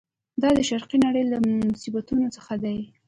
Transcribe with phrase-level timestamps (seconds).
[0.41, 1.37] دا د شرقي نړۍ له
[1.73, 2.77] مصیبتونو څخه دی.